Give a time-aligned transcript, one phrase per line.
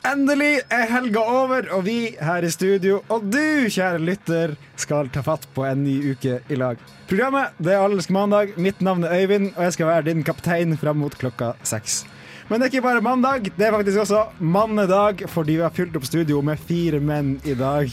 [0.00, 5.20] Endelig er helga over, og vi her i studio og du, kjære lytter, skal ta
[5.26, 6.80] fatt på en ny uke i lag.
[7.10, 8.54] Programmet det er Allelsk mandag.
[8.56, 12.06] Mitt navn er Øyvind, og jeg skal være din kaptein fram mot klokka seks.
[12.48, 15.94] Men det er ikke bare mandag, det er faktisk også mannedag, fordi vi har fylt
[16.00, 17.92] opp studio med fire menn i dag.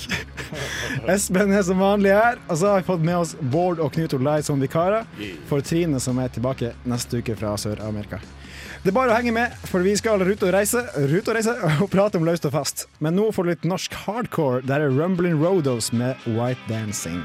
[1.13, 4.15] Espen er som vanlig her, og så har vi fått med oss Bård og Knut
[4.17, 5.05] Olai som vikarer
[5.51, 8.23] for Trine, som er tilbake neste uke fra Sør-Amerika.
[8.83, 11.53] Det er bare å henge med, for vi skal rute og reise, rute og, reise
[11.83, 12.85] og prate om løst og fast.
[13.03, 14.61] Men nå får du litt norsk hardcore.
[14.69, 17.23] Der er Rumbling Rodos med White Dancing.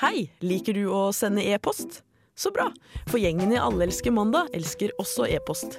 [0.00, 2.00] Hei, liker du å sende e-post?
[2.40, 2.70] Så bra,
[3.10, 5.76] for gjengen i Alle elsker mandag elsker også e-post.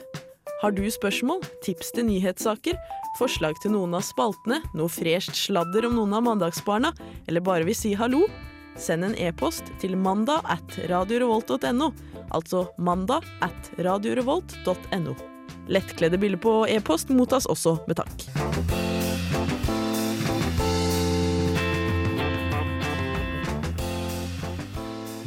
[0.62, 2.78] Har du spørsmål, tips til nyhetssaker,
[3.18, 6.94] forslag til noen av spaltene, noe fresht sladder om noen av mandagsbarna,
[7.26, 8.28] eller bare vil si hallo?
[8.78, 11.90] Send en e-post til mandag at radiorevolt.no,
[12.30, 15.18] altså mandag at radiorevolt.no.
[15.72, 19.01] Lettkledde bilder på e-post mottas også med takk.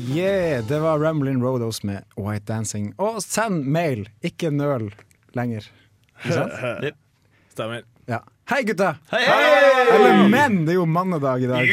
[0.05, 2.93] Yeah, det var Ramblin' Rodos med White Dancing.
[3.01, 4.91] Og send mail, ikke nøl
[5.37, 5.65] lenger.
[6.21, 6.53] Ikke sant?
[7.55, 7.85] Stemmer.
[8.11, 8.19] Ja.
[8.51, 8.91] Hei, gutta!
[9.17, 11.71] Eller menn, det er jo mannedag i dag.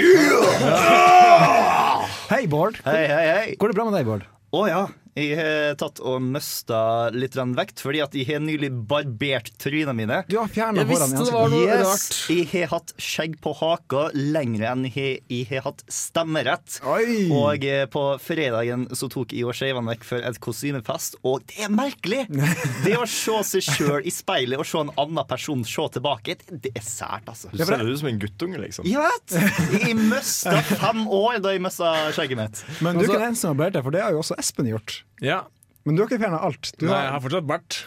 [2.32, 2.80] Hei, Bård.
[2.86, 3.56] Hei, hei, hei.
[3.60, 4.24] Går det bra med deg, Bård?
[4.56, 4.86] Å ja.
[5.12, 10.20] Jeg har tatt og mista litt vekt, fordi at jeg har nylig barbert trynene mine.
[10.32, 11.68] Du har fjerna hårene i visste det var ansiktet.
[11.68, 12.20] Yes, rart.
[12.32, 16.78] Jeg har hatt skjegg på haka lenger enn jeg, jeg har hatt stemmerett.
[16.88, 17.28] Oi!
[17.36, 21.68] Og eh, på fredagen så tok jeg og skeivene vekk for et kostymefest, og det
[21.68, 22.24] er merkelig!
[22.86, 26.62] Det å se seg sjøl i speilet og se en annen person se tilbake, det,
[26.64, 27.52] det er sært, altså.
[27.52, 28.88] Du ser ut som en guttunge, liksom.
[28.88, 29.38] Jeg vet!
[29.76, 32.64] Jeg mista fem år da jeg mista skjegget mitt.
[32.80, 34.40] Men du er ikke den eneste som har barbert deg, for det har jo også
[34.42, 35.01] Espen gjort.
[35.22, 35.42] Ja.
[35.86, 36.72] Men du har ikke fjerna alt.
[36.78, 37.80] Du Nei, jeg har, fortsatt bart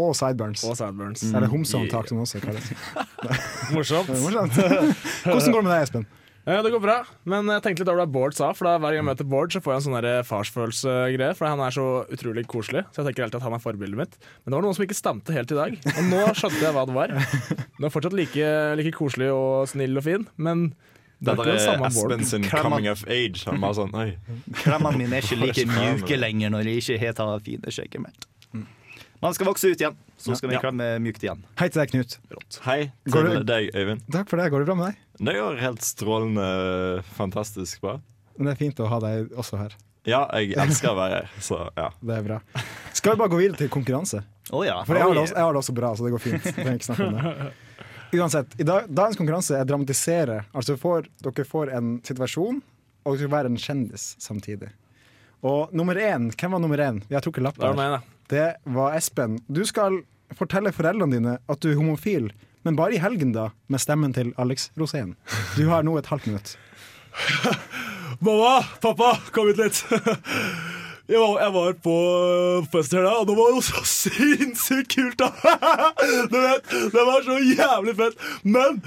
[0.00, 0.62] og sideburns.
[0.64, 1.24] og sideburns.
[1.34, 2.70] Eller homsehåndtak, som også kalles.
[3.74, 4.08] Morsomt.
[4.22, 4.56] Morsomt.
[5.26, 6.06] Hvordan går det med deg, Espen?
[6.48, 6.94] Eh, Det går bra,
[7.28, 8.48] men jeg tenkte litt over det Bård sa.
[8.56, 11.34] For da Hver gang jeg møter Bård, så får jeg en sånn der farsfølelsegreie.
[11.36, 11.84] For han er så
[12.16, 14.16] utrolig koselig, så jeg tenker alltid at han er forbildet mitt.
[14.40, 16.86] Men det var noen som ikke stemte helt i dag, og nå skjønte jeg hva
[16.88, 17.12] det var.
[17.80, 18.48] Han er fortsatt like,
[18.80, 20.70] like koselig og snill og fin, men
[21.20, 23.42] det er Dette er Espen sin coming of age.
[23.44, 24.14] Han bare sånn, oi
[24.62, 28.26] Klemmene mine er ikke like mjuke lenger når jeg ikke har det fine skjegget mitt.
[29.20, 30.62] Man skal vokse ut igjen, så skal vi Ja.
[30.64, 31.42] klemme mjukt igjen.
[31.60, 32.14] Hei til deg, Knut.
[32.64, 33.42] Hei til du...
[33.44, 34.00] deg, Øyvind.
[34.08, 34.46] Takk for det.
[34.48, 35.02] Går det bra med deg?
[35.28, 36.46] Det går helt strålende
[37.18, 37.98] fantastisk bra.
[38.38, 39.76] Men det er fint å ha deg også her.
[40.08, 41.90] Ja, jeg elsker å være her, så ja.
[42.00, 42.38] Det er bra.
[42.96, 44.22] Skal vi bare gå videre til konkurranse?
[44.56, 44.78] Å ja.
[44.88, 46.46] For jeg har, det også, jeg har det også bra, så det går fint.
[46.48, 47.50] Jeg trenger ikke snakke om det.
[48.12, 50.40] Uansett, i dag, dagens konkurranse er dramatisere.
[50.56, 52.60] Altså får, dere får en situasjon,
[53.04, 54.72] og dere skal være en kjendis samtidig.
[55.46, 57.00] Og nummer én, hvem var nummer én?
[57.08, 57.70] Vi har trukket lapp Det.
[58.30, 59.38] Det var Espen.
[59.48, 60.02] Du skal
[60.36, 62.28] fortelle foreldrene dine at du er homofil,
[62.66, 65.14] men bare i helgen, da, med stemmen til Alex Rosén.
[65.56, 66.56] Du har nå et halvt minutt.
[68.26, 69.80] Mamma, pappa, kom hit litt.
[71.10, 74.94] Jeg var, jeg var på øh, fest her da, og det var jo så sinnssykt
[74.94, 75.30] kult, da.
[76.30, 78.20] Du vet, det var så jævlig fett.
[78.44, 78.78] Men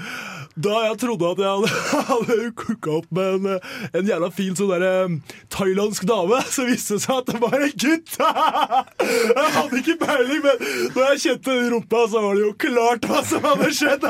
[0.56, 1.68] da jeg trodde at jeg hadde,
[2.10, 5.18] hadde kooka opp med en, øh, en jævla fin sånn der øh,
[5.52, 8.16] thailandsk dame, så viste det seg at det var en gutt.
[8.16, 10.64] Jeg hadde ikke peiling, men
[10.96, 14.08] når jeg kjente rumpa, så var det jo klart hva som hadde skjedd.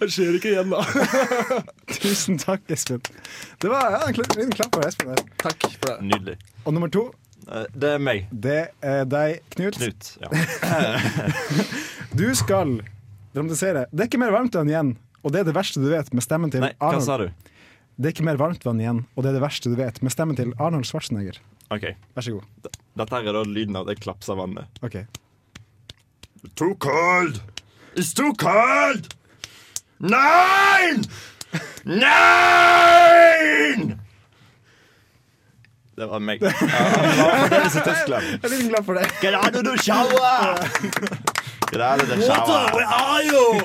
[0.00, 0.80] Det skjer ikke igjen, da.
[2.00, 3.02] Tusen takk, Espen.
[3.60, 5.24] Det var ja, en liten klapp for Espen der.
[5.42, 5.96] Takk for det.
[6.10, 6.38] Nydelig.
[6.64, 7.10] Og nummer to,
[7.50, 8.26] Eh, Det er meg.
[8.30, 9.74] det er deg, Knut.
[9.80, 10.10] Knut.
[10.20, 10.28] Ja.
[12.20, 12.76] Du skal
[13.34, 13.86] dramatisere.
[13.90, 14.90] Det er ikke mer varmt vann igjen,
[15.24, 17.06] og det er det verste du vet, med stemmen til Nei, hva Arnold.
[17.08, 17.24] sa du?
[17.96, 20.36] Det er ikke mer varmtvann igjen, og det er det verste du vet, med stemmen
[20.38, 21.40] til Arnold Schwarzenegger.
[21.74, 21.88] OK.
[22.16, 22.70] Vær så god.
[23.00, 24.68] Dette her er da lyden av det klapsa vannet.
[24.86, 25.00] Ok.
[26.60, 27.40] Too cold!
[27.96, 29.14] It's too cold!
[29.98, 31.04] Nein!
[31.84, 33.20] Nein!
[35.96, 36.40] Det var meg.
[36.42, 39.10] Jeg er litt glad for det.
[39.20, 40.56] Get out of the shower!
[41.70, 42.82] Det Where shower.
[42.82, 43.60] are you?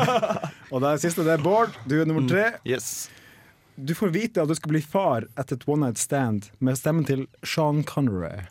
[0.72, 1.74] Og det siste det er Bård.
[1.88, 2.52] Du er nummer tre.
[2.64, 3.10] Yes.
[3.76, 7.04] Du får vite at du skal bli far etter et one night stand med stemmen
[7.04, 8.46] til Sean Connery.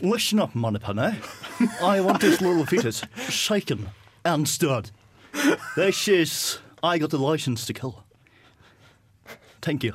[0.00, 1.14] Listen up, moneypenny.
[1.82, 3.88] I want this little fetus shaken
[4.24, 4.90] and stirred.
[5.76, 8.04] This is I got a license to kill.
[9.62, 9.94] Thank you.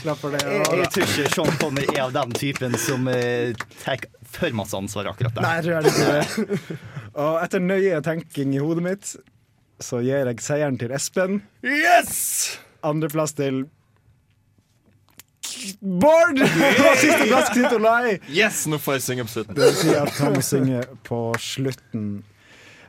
[0.00, 0.40] Klapp for det.
[0.40, 3.52] Jeg, jeg tror ikke Sean Connery er av den typen som eh,
[3.82, 5.44] tar for masse ansvar akkurat der.
[5.44, 6.78] Nei, jeg tror jeg ikke det.
[7.12, 9.12] Og etter nøye tenking i hodet mitt,
[9.84, 11.42] så gir jeg seieren til Espen.
[11.66, 12.56] Yes!
[12.86, 13.66] Andreplass til
[15.80, 16.42] Bård!
[16.42, 18.18] Og sisteplass Knut Olai.
[18.30, 19.56] Yes, nå får jeg synge på slutten.
[19.56, 22.06] Det vil si at han må synge på slutten.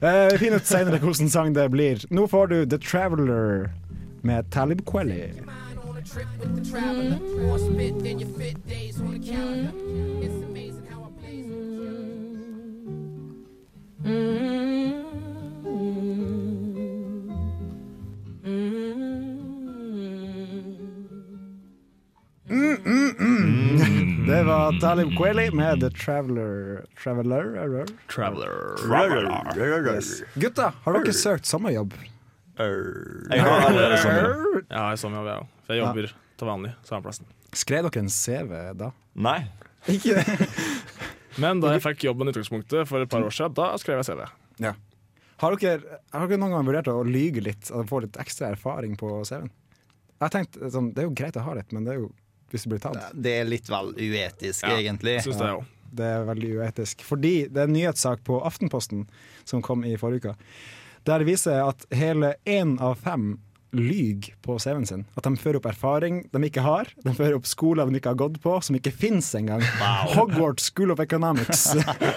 [0.04, 2.04] Eh, Vi finner ut senere hvilken sang det blir.
[2.12, 3.70] Nå får du The Traveler
[4.24, 5.30] med Talib Kweli.
[5.34, 5.50] Mm.
[14.06, 14.94] Mm.
[18.44, 19.03] trip
[22.50, 24.28] how mm, mm.
[24.28, 26.86] Det var Talib Kweli med The Traveler.
[27.04, 27.63] Traveler?
[27.63, 27.86] eller?
[28.07, 30.25] Traveler.
[30.34, 31.94] Gutta, har dere søkt sommerjobb?
[32.57, 34.62] Jeg har allerede sommerjobb.
[34.69, 35.51] Ja, jeg sommerjobb, jeg òg.
[35.63, 37.30] For jeg jobber til vanlig samme plassen.
[37.54, 38.94] Skrev dere en CV da?
[39.13, 39.40] Nei.
[39.92, 40.24] Ikke?
[41.44, 44.12] Men da jeg fikk jobben i utgangspunktet for et par år siden, da skrev jeg
[44.12, 44.25] CV.
[44.63, 44.75] Ja.
[45.44, 48.95] Har dere, har dere noen gang vurdert å lyge litt og få litt ekstra erfaring
[49.00, 49.51] på CV-en?
[50.24, 52.12] Jeg tenkte, sånn, Det er jo greit å ha litt, men det er jo
[52.54, 53.12] hvis du blir tatt.
[53.14, 55.18] Det er litt vel uetisk, Ja, egentlig.
[55.26, 55.62] Synes det, ja.
[55.94, 57.02] Det er veldig uetisk.
[57.06, 59.08] Fordi det er en nyhetssak på Aftenposten
[59.46, 60.36] som kom i forrige uke.
[61.06, 63.36] Der det viser at hele én av fem
[63.74, 65.04] lyver på CV-en sin.
[65.18, 66.90] At de fører opp erfaring de ikke har.
[67.04, 69.66] De fører opp skoler de ikke har gått på, som ikke fins engang.
[70.14, 71.72] Hogwarts School of Economics,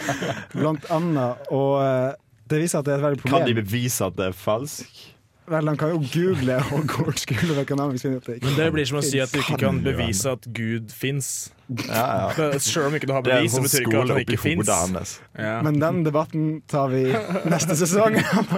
[0.57, 1.49] blant annet.
[1.57, 2.13] Og eh,
[2.53, 5.01] det viser at det er et veldig Kan de bevise at det er falsk?
[5.47, 8.05] Vel, de kan jo google Hogwarts School of Economics.
[8.05, 11.53] Men det blir som å si at du ikke Kan bevise at Gud fins.
[11.87, 12.51] Ja, ja.
[12.63, 15.17] Selv om ikke du har bevis, så sånn betyr ikke at han ikke fins.
[15.39, 15.57] Ja.
[15.67, 17.05] Men den debatten tar vi
[17.47, 18.55] neste sesong av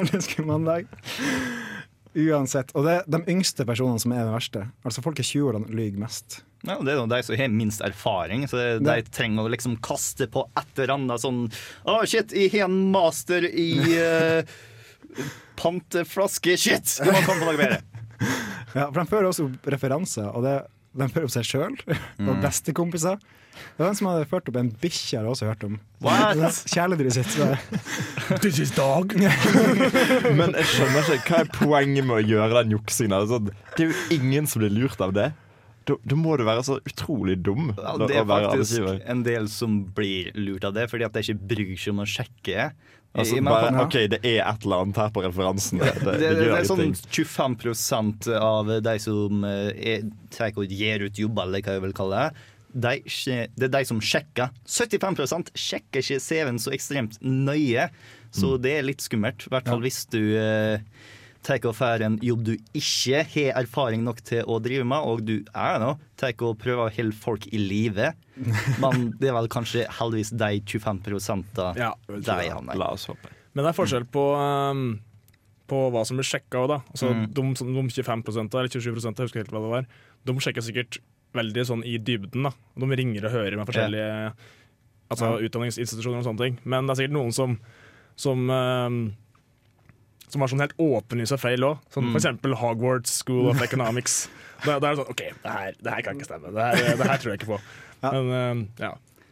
[0.49, 0.89] mandag.
[2.19, 2.73] Uansett.
[2.75, 4.65] Og det er de yngste personene som er det verste.
[4.87, 6.41] Altså Folk i 20-årene lyver mest.
[6.67, 9.77] Ja, det er jo de som har minst erfaring, så de Det- trenger å liksom
[9.81, 11.53] kaste på et eller annet sånn
[11.87, 13.69] Å, shit, jeg har en master i
[14.01, 14.43] uh,
[15.59, 16.57] panteflaske.
[16.61, 16.99] Shit!
[17.03, 17.81] Det må komme på noe bedre.
[18.75, 20.55] Ja, For de fører også opp referanser, og det,
[20.99, 21.77] de fører opp seg sjøl
[22.27, 23.21] og bestekompiser.
[23.59, 25.79] Det var en som hadde ført opp en bikkje, har jeg også hørt om.
[26.05, 26.61] What?
[26.71, 27.33] Kjæledyret sitt.
[27.35, 27.49] Så.
[28.45, 29.15] This is dog.
[30.39, 33.17] Men jeg skjønner ikke hva er poenget med å gjøre den juksingen.
[33.19, 33.41] Altså,
[33.75, 35.31] det er jo ingen som blir lurt av det.
[35.89, 39.79] Da, da må du være så utrolig dum Ja, det er faktisk en del som
[39.97, 42.67] blir lurt av det, fordi at de ikke bryr seg om å sjekke.
[43.17, 45.81] Altså, bare, OK, det er et eller annet her på referansen.
[45.81, 51.49] Det, det, det, det er sånn 25% av de som eh, er, gir ut jobber,
[51.49, 52.47] eller hva jeg vil kalle det.
[52.69, 52.95] De,
[53.57, 54.53] det er de som sjekker.
[54.69, 57.89] 75 sjekker ikke CV-en så ekstremt nøye,
[58.31, 59.49] så det er litt skummelt.
[59.49, 60.85] I hvert fall hvis du eh,
[61.47, 65.23] tar og får en jobb du ikke har erfaring nok til å drive med, og
[65.27, 68.13] du er nå, tar og prøver å holde folk i live.
[68.83, 72.79] Men det er vel kanskje heldigvis de 25 Ja, de havner.
[72.79, 73.31] La oss håpe.
[73.55, 75.01] Men det er forskjell på, um,
[75.71, 76.81] på hva som blir sjekka òg, da.
[76.93, 77.25] Altså, Mm.
[77.33, 79.89] de, de 25% eller 27% jeg husker helt hva det var,
[80.29, 81.01] de sjekker sikkert
[81.35, 82.43] veldig sånn i dybden.
[82.47, 82.53] da.
[82.79, 84.33] De ringer og hører med forskjellige
[85.11, 86.59] altså, utdanningsinstitusjoner og sånne ting.
[86.65, 87.59] Men det er sikkert noen som
[88.19, 88.97] som, um,
[90.33, 91.79] som var sånn helt åpenlyse feil òg.
[91.95, 92.13] Sånn, Mm.
[92.15, 94.23] For eksempel Hogwarts School of Economics.
[94.59, 96.51] Da, da er det sånn OK, det her, det her kan ikke stemme.
[96.51, 97.59] Det her, det her tror jeg ikke på.
[98.03, 98.89] Men um, ja,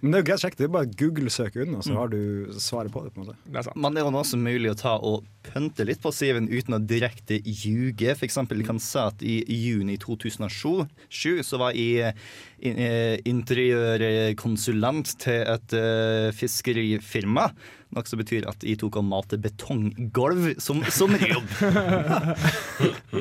[0.07, 0.55] Men det er jo greit sjekk.
[0.55, 2.21] Det er bare Google-søk unna, så har du
[2.63, 3.11] svaret på det.
[3.11, 3.79] på en måte det er sant.
[3.83, 6.79] Men det er jo også mulig å ta og pønte litt på CV-en uten å
[6.79, 8.15] direkte ljuge.
[8.15, 12.15] Jeg kan si at i juni 2007 så var jeg
[12.63, 17.49] eh, interiørkonsulent til et eh, fiskerifirma.
[17.97, 21.51] Noe som betyr at jeg tok og malte betonggulv som sommerjobb.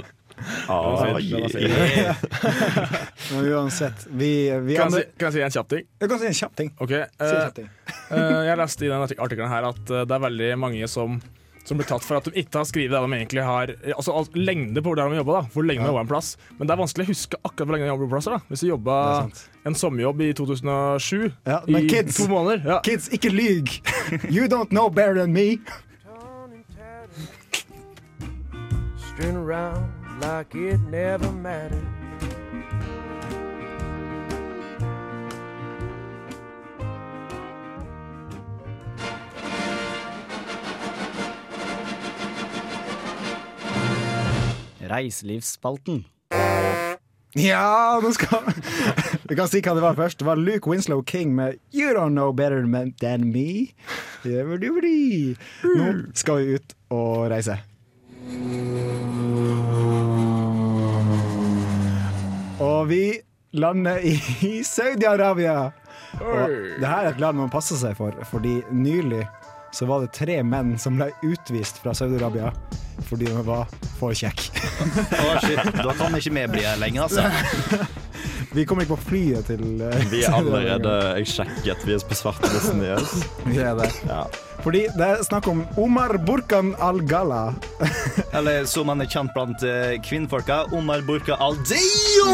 [0.67, 1.05] Ah.
[3.31, 5.83] Men uansett, vi, vi Kan, jeg andre, si, kan jeg si en kjapp ting?
[6.01, 6.69] Jeg kan si en kjapp ting.
[6.83, 7.69] Ok, Si en eh, kjapp ting.
[8.11, 11.09] uh, jeg leste i den artik- artikkelen her at eh, det er veldig mange som,
[11.65, 13.65] som blir tatt for at de ikke har skrevet det de egentlig har
[13.95, 15.43] Altså alt, lengde på hvor der de jobber, da.
[15.55, 15.91] Hvor lenge de Ja.
[15.93, 16.29] jobber en plass.
[16.59, 18.31] Men det er vanskelig å huske akkurat hvor lenge de jobber på plasser.
[18.35, 18.95] da Hvis du jobba
[19.65, 22.77] en sommerjobb i 2007 Ja, men i kids- to måneder ja.
[22.85, 23.65] Kids, ikke lyg!
[24.29, 25.47] You don't know better than me.
[29.15, 31.85] Strewn around like it never mattered.
[44.79, 46.05] Reiselivsspalten.
[47.35, 48.45] Ja, nå skal
[49.29, 50.21] Vi kan si hva det var først.
[50.21, 52.63] Det var Luke Winslow King med You Don't Know Better
[53.01, 53.73] Than Me.
[54.23, 57.59] Nå skal vi ut og reise.
[62.85, 63.17] Og vi
[63.57, 64.13] lander i
[64.75, 65.71] Saudi-Arabia.
[66.21, 69.23] Og det her er et land man passer seg for, fordi nylig
[69.75, 72.53] så var det tre menn som ble utvist fra Saudi-Arabia
[73.09, 73.65] fordi de var
[73.99, 74.53] for kjekke.
[75.81, 77.25] Da kan ikke vi bli her lenger, altså.
[78.55, 82.15] Vi kommer ikke på flyet til eh, Vi er allerede Jeg sjekket, vi er på
[82.15, 83.17] svartelisten deres.
[83.49, 83.89] Vi er det.
[84.07, 84.21] Ja.
[84.65, 87.53] Fordi det er snakk om Omar Burkan al-Gala.
[88.37, 92.25] Eller som han er kjent blant eh, kvinnfolka, Omar Burka Aldio!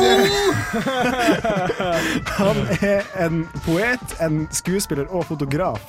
[2.37, 5.83] Han er en poet, en skuespiller og fotograf.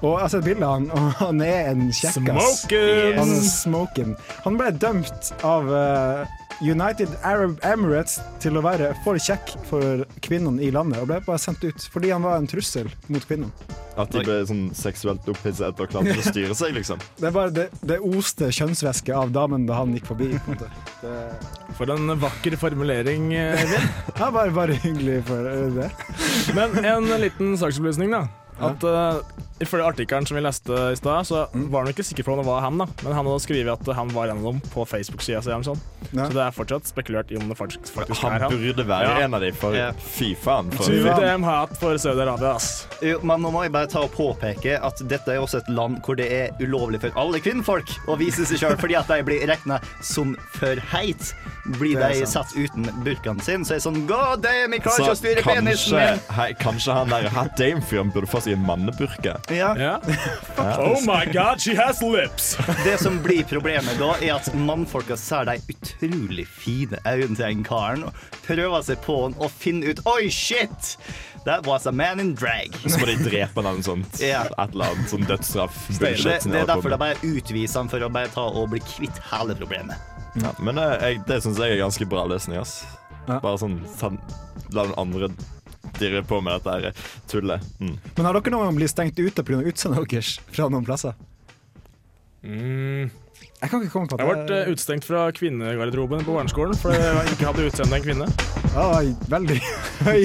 [0.00, 2.64] Og jeg har sett bilde av han, og han er en kjekkas.
[2.66, 3.14] Smoking!
[3.20, 4.16] Han er smoking.
[4.44, 6.26] Han ble dømt av eh,
[6.64, 11.40] United Arab Emirates til å være for kjekk for kvinnene i landet, og ble bare
[11.42, 13.52] sendt ut fordi han var en trussel mot kvinnene.
[13.96, 17.00] At de ble sånn seksuelt opphisset og klarte å styre seg, liksom.
[17.20, 20.32] Det, er bare, det, det oste kjønnsvæske av damen da han gikk forbi.
[20.36, 20.70] På en måte.
[21.06, 21.14] Det,
[21.78, 23.30] For en vakker formulering.
[23.36, 23.88] eh, Eivind.
[24.10, 25.88] det er bare, bare hyggelig for eh, det.
[26.56, 28.24] Men en liten saksopplysning, da.
[28.60, 29.20] At uh,
[29.56, 32.44] Ifølge artikkelen som vi leste i stad, så var han ikke sikker på om det
[32.44, 32.76] var han.
[32.76, 35.54] da Men han hadde skrevet at han var en av dem på Facebook-sida si.
[35.64, 35.80] Sånn.
[36.10, 36.26] Ja.
[36.26, 38.52] Så det er fortsatt spekulert i om det faktisk, faktisk Han er han.
[38.52, 39.24] burde være Ja.
[39.24, 39.92] en av dem for Ja.
[39.92, 40.70] fy faen.
[40.72, 42.86] For Too damn hot for Saudi-Arabia, ass.
[43.00, 46.02] Jo, men nå må jeg bare ta og påpeke at dette er også et land
[46.04, 49.46] hvor det er ulovlig for alle kvinnfolk å vise seg sjøl fordi at de blir
[49.48, 51.32] regna som for heit.
[51.78, 55.16] Blir de satt uten burkaen sin, så er det sånn God damn, jeg klarer ikke
[55.16, 56.54] å styre penisen min!
[56.60, 59.36] kanskje han der Hat Dame-fyren burde få seg en manneburke.
[59.52, 59.72] Ja.
[59.78, 59.96] Ja.
[60.76, 62.56] Oh my god, she has lips!
[62.84, 67.64] Det som blir problemet da, er at mannfolka ser de utrolig fine øynene til den
[67.66, 70.96] karen og prøver seg på han og finner ut Oi, shit!
[71.46, 72.74] That was a man in drag.
[72.82, 74.18] Så må de drepe han eller sånt.
[74.18, 74.48] Yeah.
[74.58, 75.76] Et eller annet sånn dødsstraff.
[76.00, 79.20] Det, det er derfor de bare utviser han for å bare ta og bli kvitt
[79.30, 80.14] hele problemet.
[80.42, 82.58] Ja, men eh, jeg, det syns jeg er ganske bra løsning.
[82.60, 82.80] ass
[83.26, 83.40] Ja.
[83.42, 83.80] Bare sånn
[84.74, 85.30] La den andre
[86.00, 87.60] dirre på med dette her tullet.
[87.80, 87.96] Mm.
[88.16, 89.62] Men har dere noen gang blitt stengt ute pga.
[89.66, 91.12] utseendet deres fra noen plasser?
[92.46, 93.10] Mm.
[93.56, 97.32] Jeg kan ikke komme på Jeg ble uh, utestengt fra kvinnegarderoben på barneskolen fordi jeg
[97.32, 98.26] ikke hadde utseende en kvinne.
[98.76, 99.56] Oi, veldig
[100.04, 100.20] høy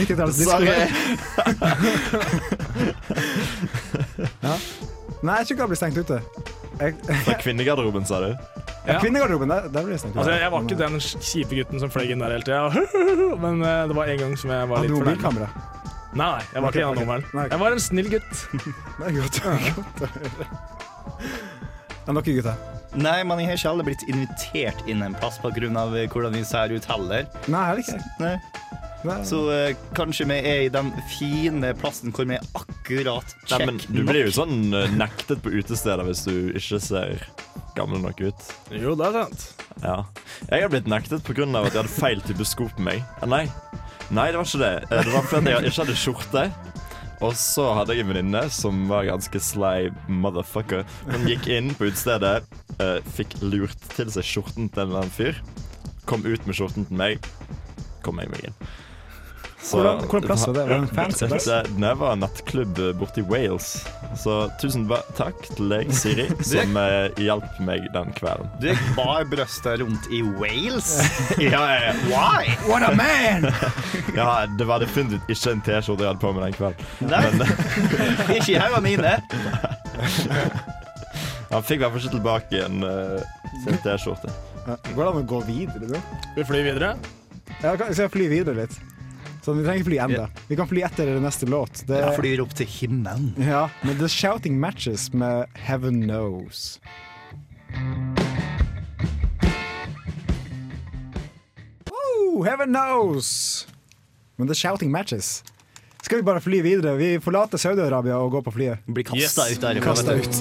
[0.00, 0.40] 90-talls
[4.46, 4.54] ja.
[5.20, 6.18] Nei, jeg tror ikke jeg har blitt stengt ute.
[6.80, 8.30] Fra kvinnegarderoben, sa du?
[8.86, 8.96] ja.
[9.02, 10.16] Kvinnegarderoben, der, der ble jeg stengt.
[10.16, 12.86] Altså, jeg var ikke den kjipe gutten som fløy inn der hele tida,
[13.44, 15.50] men eh, det var en gang som jeg var litt for nærme.
[16.10, 17.50] Nei, Nei, jeg var ikke en den nummeren.
[17.52, 18.44] Jeg var en snill gutt.
[18.98, 19.40] Det er godt,
[19.76, 20.48] godt å høre.
[22.10, 22.68] Dere gutter?
[22.98, 25.52] Nei, men jeg har ikke alle blitt invitert inn en plass pga.
[26.10, 27.28] hvordan vi ser ut heller.
[27.46, 28.00] Nei, heller ikke.
[28.18, 28.34] Nei.
[29.24, 33.78] Så eh, kanskje vi er i den fine plassen hvor vi er akkurat Nei, men
[33.88, 37.22] Du blir jo sånn eh, nektet på utesteder hvis du ikke ser
[37.78, 38.50] gammel nok ut.
[38.74, 39.46] Jo, det er sant.
[39.80, 39.94] Ja.
[40.50, 41.46] Jeg har blitt nektet pga.
[41.48, 43.00] at jeg hadde feil type sko på meg.
[43.22, 43.46] Eh, Nei.
[44.10, 44.74] Nei, det var ikke det.
[44.90, 46.44] Eh, Det var fordi jeg ikke hadde skjorte.
[47.20, 50.84] Og så hadde jeg en venninne som var ganske sly motherfucker.
[51.08, 52.44] Hun gikk inn på utestedet,
[52.80, 55.40] eh, fikk lurt til seg skjorten til en eller annen fyr.
[56.08, 57.28] Kom ut med skjorten til meg.
[58.04, 58.56] Kom jeg meg inn.
[59.62, 60.60] Så- Hvordan- hvordan plass var det?
[60.60, 61.44] Var det en fancy plass?
[61.44, 63.84] Det, det var en nattklubb borti Wales.
[64.16, 64.86] Så tusen
[65.18, 68.48] takk til deg, Siri, som eh, hjalp meg den kvelden.
[68.62, 70.88] Du gikk barbrøsta rundt i Wales?
[71.38, 71.92] Ja, ja, ja.
[72.08, 72.56] Why?
[72.70, 73.50] What a man!
[74.18, 76.76] ja, det var definitivt ikke en T-skjorte jeg hadde på meg den kvelden.
[77.06, 79.14] Nei, ikke i haugene mine.
[81.50, 83.20] Han fikk i hvert fall ikke tilbake en uh,
[83.64, 84.30] sin T-skjorte.
[84.66, 86.00] Ja, Går det an å gå videre, da?
[86.36, 86.92] Vi flyr videre.
[87.60, 88.76] Ja, kan- skal jeg fly videre litt?
[89.42, 90.26] Så vi trenger ikke fly enda.
[90.50, 91.82] Vi kan fly etter det neste låt.
[91.88, 93.30] Det Jeg er, flyr opp til himmelen.
[93.40, 96.78] ja, men The Shouting Matches med Heaven Knows.
[101.90, 103.66] Woo, heaven Knows!
[104.36, 105.44] Men The Shouting Matches.
[106.02, 106.96] Skal vi bare fly videre?
[106.96, 108.78] Vi forlater Saudi-Arabia og går på flyet.
[108.86, 109.56] Blir kasta Yes.
[109.58, 109.80] ut der.
[109.84, 110.34] Kasta ut.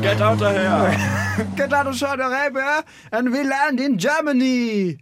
[0.02, 0.94] Get out of here!
[1.58, 2.82] Get out of Saudi Arabia
[3.12, 4.96] and we land in Germany!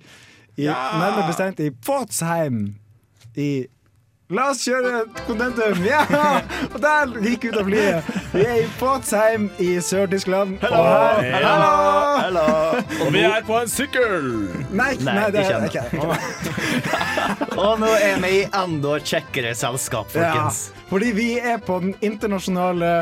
[0.59, 2.63] I, Nærmere bestemt i Potsheim
[3.39, 3.51] I
[4.29, 6.03] La oss kjøre kondentum Ja!
[6.69, 8.09] Og der gikk ut av flyet.
[8.35, 10.59] Vi er i Potsheim i Sør-Tyskland.
[10.69, 11.71] Og her- Hello!
[12.21, 12.43] Hallo!
[13.07, 14.27] Og vi er på en sykkel!
[14.69, 20.13] Nei, Nei, nei, det er ikke ikke Og nå er vi i enda kjekkere selskap,
[20.13, 20.61] ja, folkens.
[20.93, 22.93] Fordi vi er på den internasjonale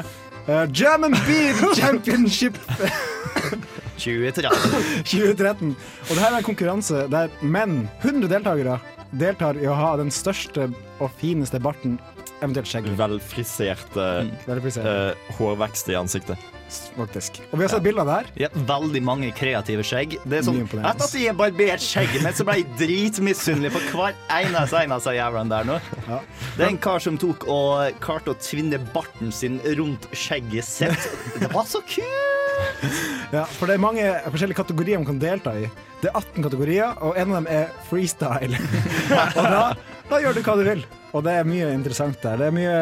[0.46, 2.54] uh, German Beer Championship.
[3.98, 4.76] 2013.
[5.12, 5.72] 2013.
[5.76, 8.78] Og det her er en konkurranse der menn, 100 deltakere,
[9.16, 10.68] deltar i å ha den største
[11.00, 11.98] og fineste barten,
[12.42, 12.98] eventuelt skjegget.
[12.98, 14.04] Velfriserte
[14.46, 16.52] Veldig prisert, Uh, hårvekst i ansiktet.
[16.96, 17.38] faktisk.
[17.52, 18.30] Og vi har sett bilder av det her.
[18.42, 20.16] Ja, veldig mange kreative skjegg.
[20.26, 24.18] Det er sånn, at de har barbert skjegget mitt, så ble jeg dritmisunnelig på hver
[24.34, 25.78] eneste en av jævlene der nå.
[26.08, 26.18] Ja.
[26.56, 31.08] Det er en kar som tok og klarte å tvinne barten sin rundt skjegget sitt.
[31.38, 33.15] Det var så kult!
[33.32, 35.66] Ja, for det er mange forskjellige kategorier man kan delta i.
[36.02, 38.60] Det er 18 kategorier, og en av dem er freestyle.
[39.38, 39.62] og da,
[40.10, 40.84] da gjør du hva du vil.
[41.16, 42.38] Og det er mye interessant der.
[42.38, 42.76] Det er mye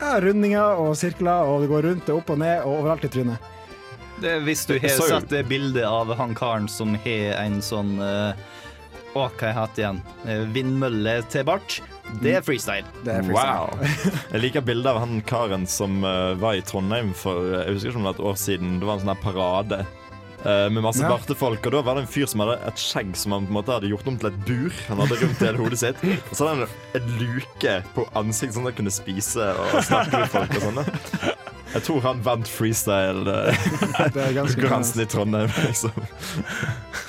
[0.00, 3.12] ja, rundinger og sirkler, og det går rundt og opp og ned og overalt i
[3.12, 3.54] trynet.
[4.18, 7.60] Det, er hvis du har så sett det bildet av han karen som har en
[7.62, 8.32] sånn uh,
[9.14, 10.00] Å, hva igjen?
[10.26, 11.78] Eh, Vindmølle til bart.
[12.22, 12.86] Det er freestyle.
[13.04, 13.68] Det er freestyle.
[13.68, 13.68] Wow.
[14.32, 17.92] Jeg liker bildet av han karen som uh, var i Trondheim for eh, jeg husker
[17.92, 18.76] ikke om det var et år siden.
[18.80, 21.10] Det var en sånn parade uh, med masse Ja.
[21.12, 21.62] bartefolk.
[21.68, 23.76] Og da var det en fyr som hadde et skjegg som han på en måte
[23.76, 24.72] hadde gjort om til et bur.
[24.88, 25.98] Han hadde rundt hele hodet sitt.
[26.30, 30.24] Og så hadde han en luke på ansiktet, sånn at han kunne spise og snakke
[30.24, 30.56] med folk.
[30.58, 30.84] og sånne.
[31.68, 35.50] Jeg tror han vant freestyle-konkurransen Det er ganske i Trondheim.
[35.66, 35.92] liksom.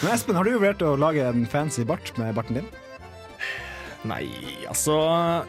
[0.04, 2.68] Men Espen, har du vurdert å lage en fancy bart med barten din?
[4.08, 4.30] Nei,
[4.70, 4.94] altså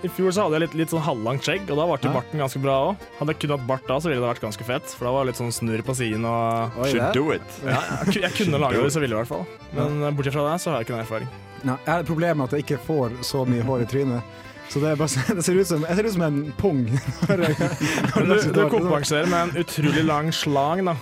[0.02, 2.14] I fjor så hadde jeg litt, litt sånn halvlangt skjegg, og da ble Ja.
[2.16, 3.04] barten ganske bra òg.
[3.21, 4.87] Hadde jeg kun hatt bart da, så ville det vært ganske fett.
[4.90, 7.47] For da var det litt sånn snurr på siden og Oi, Should do it.
[7.62, 7.78] ja,
[8.09, 9.47] jeg, jeg kunne lage det så ville, i hvert fall.
[9.76, 10.11] Men ja.
[10.11, 11.28] bortsett fra det, så har jeg ikke noen erfaring.
[11.62, 14.23] Nei, jeg har et problem med at jeg ikke får så mye hår i trynet.
[14.71, 16.83] Så det, er bare, det ser ut som, jeg ser ut som en pung.
[17.30, 20.97] Du, du kompenserer med en utrolig lang slang, da.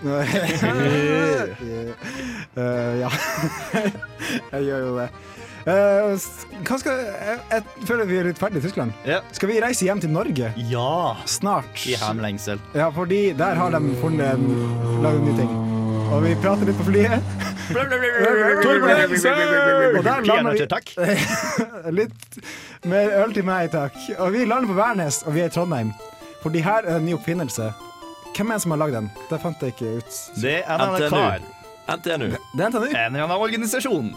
[0.00, 0.24] uh,
[3.04, 3.10] ja.
[4.52, 5.08] jeg gjør jo det.
[5.68, 6.14] Eh,
[6.64, 8.94] hva skal, jeg, jeg føler vi er litt ferdige i Tyskland.
[9.04, 9.20] Yeah.
[9.36, 11.16] Skal vi reise hjem til Norge Ja!
[11.28, 11.82] snart?
[11.84, 12.60] I hemlengsel.
[12.74, 14.46] Ja, fordi der har de funnet en
[15.04, 15.52] laget ny ting.
[16.10, 17.20] Og vi prater litt på flyet.
[17.70, 17.76] Og
[20.04, 20.58] der lander vi
[22.00, 22.38] litt
[22.90, 23.94] mer øl til meg, takk.
[24.18, 25.92] Og vi lander på Værnes, og vi er i Trondheim.
[26.42, 27.68] Fordi her er en ny oppfinnelse.
[28.34, 29.10] Hvem er det som har lagd den?
[29.30, 30.18] Det fant jeg ikke ut.
[30.40, 31.48] Det er en NTNU.
[31.94, 32.28] NTNU.
[32.56, 32.86] Det er NTNU.
[32.90, 34.10] En eller annen organisasjon.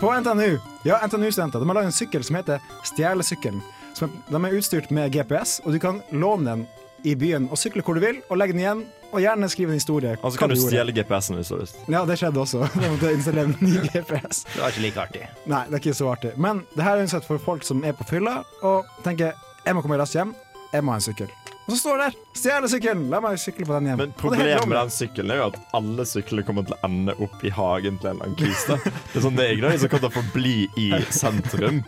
[0.00, 0.58] På NTNU.
[0.82, 1.58] Ja, NTNU-studenter.
[1.58, 3.60] De har lagd en sykkel som heter Stjelesykkelen.
[3.94, 6.62] Som de er utstyrt med GPS, og du kan låne den
[7.04, 9.80] i byen og sykle hvor du vil, og legge den igjen, og gjerne skrive en
[9.80, 10.14] historie.
[10.22, 11.82] Og så kan du du stjele GPS-en hvis du har lyst.
[11.92, 12.64] Ja, det skjedde også.
[12.80, 14.44] De måtte installere en ny GPS.
[14.54, 15.28] Det var ikke like artig.
[15.44, 16.32] Nei, det er ikke så artig.
[16.40, 19.36] Men det her er uansett for folk som er på fylla og tenker
[19.66, 20.32] jeg må komme raskt hjem,
[20.72, 21.28] jeg må ha en sykkel.
[21.70, 22.14] Og så står det der!
[22.34, 23.02] Stjele sykkelen!
[23.12, 24.00] La meg sykle på den hjem.
[24.00, 27.44] Men problemet med den sykkelen er jo at alle sykler kommer til å ende opp
[27.46, 28.64] i hagen til en eller annen kis.
[28.66, 31.78] Det er sånn det er de som kommer til å forbli i sentrum.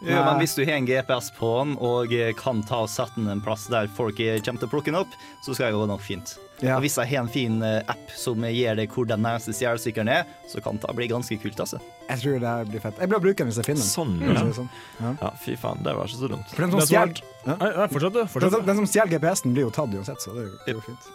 [0.00, 3.28] Ja, men hvis du har en GPS på den og kan ta og sette den
[3.28, 5.12] en plass der folk kommer til å plukke den opp,
[5.44, 6.38] så skal det gå nok fint.
[6.62, 6.78] Ja.
[6.78, 10.12] Og hvis jeg har en fin eh, app som gir deg hvor den nærmeste stjelesykkelen
[10.16, 11.80] er, så kan det bli ganske kult, altså.
[12.10, 12.98] Jeg tror det her blir fett.
[13.00, 13.90] Jeg blir å bruke den hvis jeg finner den.
[13.94, 14.44] Sånn, ja.
[14.58, 14.70] sånn.
[15.00, 15.14] Ja.
[15.22, 15.30] ja.
[15.44, 16.52] Fy faen, det var ikke så dumt.
[16.52, 18.22] For den som stjal- nei, Fortsett, du.
[18.44, 20.78] den, som- den stjeler GPS-en, blir jo tatt uansett, så det er jo, det er
[20.80, 21.10] jo fint.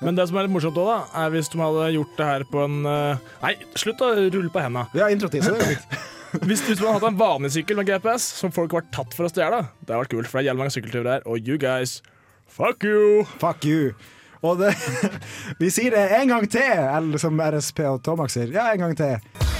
[0.00, 2.44] Men det som er litt morsomt òg, da, er hvis de hadde gjort det her
[2.52, 4.84] på en eh, Nei, slutt å rulle på henda.
[4.94, 5.98] Ja, introtid, så det er jo fint.
[6.44, 9.24] Hvis, hvis man hadde hatt en vanlig sykkel med GPS som folk var tatt for
[9.24, 11.22] å stjele, det hadde vært kult, for det er jævlig mange sykkelturer her.
[11.24, 12.02] Og you guys,
[12.52, 13.24] fuck you!
[13.40, 13.94] Fuck you.
[14.44, 14.74] Og det,
[15.62, 18.52] vi sier det en gang til, eller som RSP og Tomax sier.
[18.52, 19.56] Ja, en gang til.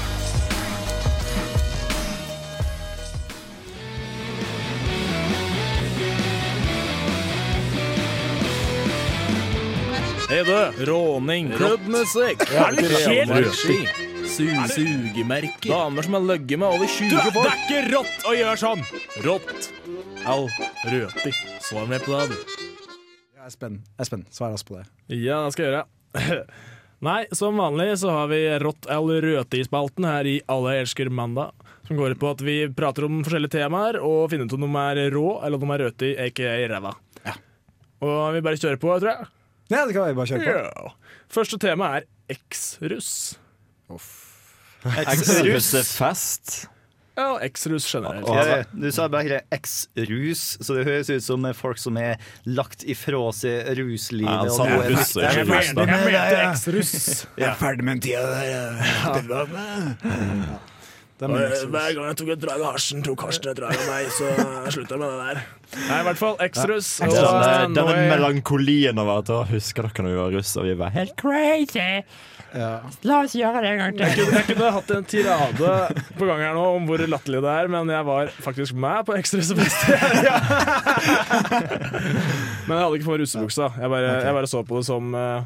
[10.49, 10.85] Du.
[10.85, 11.51] Råning.
[11.53, 12.43] Klubbmusikk.
[12.49, 13.89] Helmarski.
[14.25, 15.69] Sugemerker.
[15.69, 17.35] Damer som har ligget med over 20 folk.
[17.35, 18.85] Det er ikke rått å gjøre sånn!
[19.27, 19.69] Rått.
[20.25, 20.47] Au.
[20.89, 21.35] Røti.
[21.61, 22.65] Svar med på det, du.
[23.37, 24.87] Ja, Espen, Espen, svar oss på det.
[25.13, 26.43] Ja, det skal jeg gjøre.
[27.11, 31.53] Nei, som vanlig så har vi Rått eller røti-spalten her i Alle elsker mandag.
[31.91, 34.87] Som går ut på at vi prater om forskjellige temaer og finner ut om de
[34.87, 36.97] er rå eller om de er røti, aka ræva.
[37.29, 37.37] Ja.
[38.01, 39.35] Og vi bare kjører på, tror jeg.
[39.69, 40.51] Ja, det kan vi bare kjøre på.
[40.65, 40.91] Ja.
[41.33, 43.37] Første tema er eks-russ.
[44.85, 46.69] Russefest.
[47.19, 48.29] Ja, eks-russ generelt.
[48.31, 52.15] Ja, du sa bare eks-rus, så det høres ut som folk som er
[52.47, 54.31] lagt ifra seg ruslivet.
[54.31, 55.35] Ja, jeg, jeg, jeg.
[55.35, 55.83] Jeg mente
[56.45, 57.27] eks-russ.
[57.35, 58.23] Jeg er ferdig med den tida
[59.27, 59.59] der.
[61.19, 64.07] Liksom- Hver gang jeg tok et drag av hasjen, tok Karsten et drag av meg,
[64.15, 65.41] så jeg slutta med det der.
[65.89, 66.91] Nei, i hvert fall eks-russ.
[67.03, 67.07] Ja.
[67.09, 70.91] og Denne, denne melankolien over at Husker dere når vi var russ og vi var
[70.95, 72.05] helt crazy?
[72.55, 72.81] Ja.
[73.05, 75.73] La oss gjøre det en gang Jeg kunne, jeg kunne hatt en tirade
[76.17, 79.19] på gang her nå om hvor latterlig det er, men jeg var faktisk med på
[79.19, 79.85] ekstrarusefest.
[80.29, 80.39] Ja.
[82.69, 83.69] Men jeg hadde ikke på meg russebuksa.
[83.81, 85.43] Jeg bare, jeg bare så på det som eh,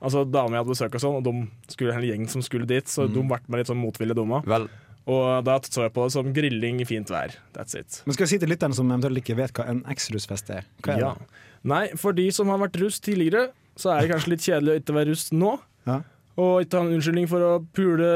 [0.00, 2.88] Altså Damer jeg hadde besøk og sånn, og de skulle en gjeng som skulle dit,
[2.88, 4.38] så de ble meg litt sånn motvillig dumme.
[4.48, 4.64] Vel,
[5.10, 7.32] Og da så jeg på det som grilling i fint vær.
[7.56, 8.02] That's it.
[8.06, 10.68] Men skal jeg si til lytterne som eventuelt ikke vet hva en eks-russfest er?
[10.84, 11.12] Hva er Ja.
[11.18, 11.42] det?
[11.70, 14.80] Nei, for de som har vært russ tidligere, så er det kanskje litt kjedelig å
[14.82, 15.58] ikke være russ nå.
[15.88, 15.98] Ja.
[16.40, 18.06] Og ikke ha en unnskyldning for å pule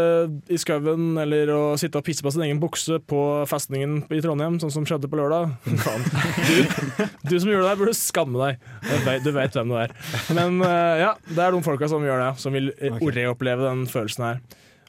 [0.48, 3.18] i skauen eller å sitte og pisse på sin egen bukse på
[3.50, 5.50] festningen i Trondheim, sånn som skjedde på lørdag.
[6.48, 8.70] Du, du som gjorde det der, burde skamme deg.
[9.04, 9.92] Vet- Du vet hvem du er.
[10.36, 13.10] Men eh, ja, det er de folka som gjør det, som vil eh, Ok.
[13.18, 14.40] reoppleve den følelsen her.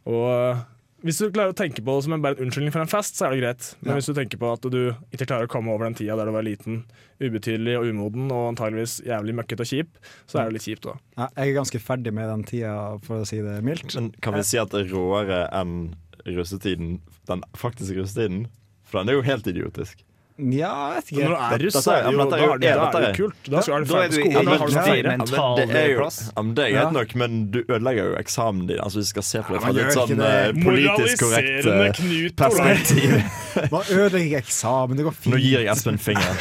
[0.06, 0.63] Og
[1.06, 3.15] hvis du klarer å tenke på det som en, bare en unnskyldning for en fest,
[3.20, 3.68] så er det greit.
[3.82, 3.96] Men Ja.
[4.00, 4.80] hvis du tenker på at du
[5.13, 6.80] ikke klarer å komme over den tida der du var liten,
[7.22, 9.89] ubetydelig og umoden og antageligvis jævlig møkkete og kjip,
[10.28, 10.98] så er det litt kjipt òg.
[11.18, 12.74] Ja, jeg er ganske ferdig med den tida,
[13.06, 13.96] for å si det mildt.
[13.96, 18.48] men kan vi si at det er råere enn russetiden, den faktiske russetiden?
[18.84, 20.02] For den er jo helt idiotisk.
[20.36, 20.69] Ja,
[21.00, 21.28] jeg vet når ikke.
[21.30, 23.06] du er russ, Dette så er- det jo, da dette er jo- det, da er
[23.06, 23.36] det kult.
[23.48, 24.45] Da skal du Da er ferdig du på i skolen.
[24.45, 26.17] Da har du det er jo plass.
[26.36, 28.80] ja, men det er greit nok, men du ødelegger jo eksamen din.
[28.84, 33.24] Altså, vi skal se på det fra litt sånn eh, politisk korrekt eh, perspektiv.
[33.71, 36.36] Man ødelegger ikke eksamen, det går Nå gir jeg Espen fingeren.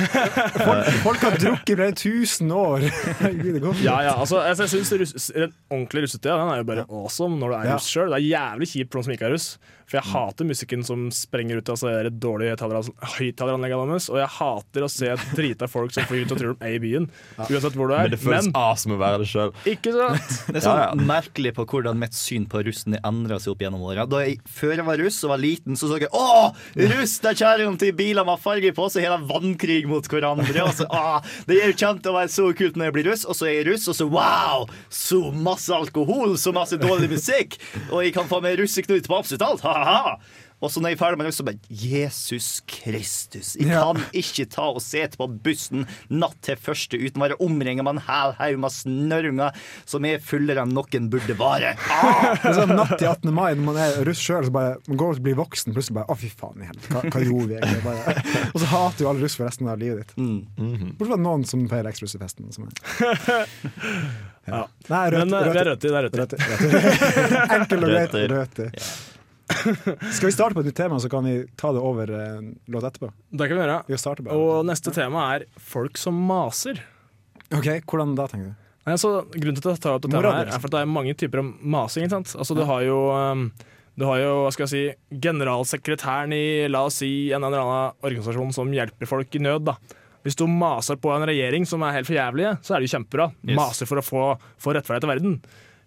[1.06, 2.80] Folk har drukket i flere tusen år.
[3.44, 3.84] Det går fint.
[3.86, 7.54] Ja, ja, altså, jeg synes den ordentlige russetida den er jo bare awesome når du
[7.60, 7.74] er Ja.
[7.78, 8.10] russ sjøl.
[8.10, 9.48] Det er jævlig kjipt for noen som ikke er russ.
[9.86, 12.90] For jeg hater musikken som sprenger ut av så der dårlige høyttaler-
[13.92, 14.08] deres.
[14.12, 16.80] Og jeg hater å se drita folk som flyr ut og tror de er i
[16.82, 17.08] byen.
[17.38, 18.06] Uansett hvor du er.
[18.08, 19.52] Men det føles Men awesome å være det sjøl.
[19.74, 20.34] ikke sant?
[20.54, 21.06] Det er sånn Ja, ja.
[21.08, 24.04] merkelig på hvordan mitt syn på russen endra seg opp gjennom åra.
[24.10, 26.52] Da jeg før jeg var russ og var liten, så så jeg Å,
[26.94, 27.16] russ!
[27.24, 30.64] Der er de til biler med farge på, så har de vannkrig mot hverandre.
[30.64, 31.18] Og så, å,
[31.48, 33.58] det er jo kjent å være så kult når jeg blir russ, og så er
[33.60, 34.64] jeg russ, og så wow!
[34.94, 37.58] Så masse alkohol, så masse dårlig musikk,
[37.90, 39.64] og jeg kan få meg russeknut på absolutt alt.
[39.66, 40.16] Ha-ha!
[40.64, 43.50] Og så når jeg er ferdig med det, så bare Jesus Kristus.
[43.60, 43.82] Jeg Ja.
[43.84, 47.98] kan ikke ta og sete på bussen natt til første uten å være omringa med
[47.98, 49.52] en hel haug med snørringer
[49.84, 51.74] som er fullere enn noen burde være.
[51.94, 52.34] Ah!
[52.56, 53.30] sånn natt til 18.
[53.34, 56.08] mai, når man er russ sjøl, så bare man går og blir voksen, plutselig bare
[56.10, 57.82] Å, fy faen i helvete, hva, hva gjorde vi egentlig?
[57.84, 58.14] Bare,
[58.54, 60.16] og så hater jo alle russ for resten av livet ditt.
[60.16, 60.40] Mm.
[60.98, 62.48] Bortsett fra noen som feirer eks-russefesten.
[62.54, 62.68] som
[64.44, 64.66] Ja.
[64.90, 67.72] Nei, Men rødt, det er rødt, rødt det er rødt rødt, rødt.
[67.72, 68.16] Og greit.
[68.34, 69.13] Rødt.
[70.16, 72.86] Skal vi starte på et nytt tema, så kan vi ta det over en låt
[72.88, 73.10] etterpå?
[73.30, 73.78] Det kan vi gjøre.
[73.88, 74.38] Vi bare.
[74.40, 76.80] Og neste tema er folk som maser.
[77.54, 78.60] Ok, Hvordan da, tenker du?
[78.84, 80.82] Nei, så grunnen til at jeg tar opp det temaet her, er for at det
[80.84, 82.04] er mange typer av masing.
[82.04, 82.34] Ikke sant?
[82.36, 83.46] Altså, du har jo um,
[83.94, 88.00] du har jo, hva skal jeg si, generalsekretæren i la oss si, en eller annen
[88.04, 89.68] organisasjon som hjelper folk i nød.
[89.70, 89.76] da.
[90.26, 92.96] Hvis du maser på en regjering som er helt for jævlig, så er det jo
[92.96, 93.28] kjempebra.
[93.44, 93.58] Yes.
[93.60, 94.24] Maser for å få,
[94.60, 95.36] få rettferdighet til verden.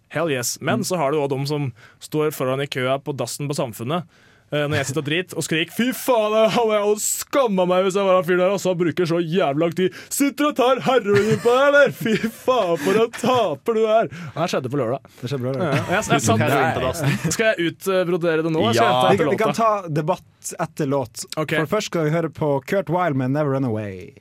[0.09, 0.57] Hell yes.
[0.61, 4.03] Men så har du òg de som står foran i køa på dassen på Samfunnet.
[4.51, 7.97] eh, Når jeg sitter og driter og skriker 'fy faen, jeg hadde skamma meg hvis
[7.99, 10.79] jeg var han fyren der', og så bruker så jævlig lang tid 'Sitter og tar
[10.79, 14.07] heroin på deg, eller?' Fy faen, for en taper du er!
[14.07, 15.01] Det her skjedde på lørdag.
[15.19, 15.63] Det skjedde på lørdag.
[15.67, 16.21] Ja, jeg, jeg,
[17.27, 18.63] jeg, skal jeg utbrodere det nå?
[18.71, 19.09] Ja.
[19.11, 21.25] Vi, kan- vi kan ta debatt etter låt.
[21.35, 21.59] Okay.
[21.59, 24.15] For Først skal vi høre på Kurt Wilde med 'Never Run Away'.